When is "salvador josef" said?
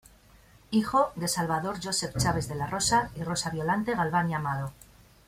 1.27-2.15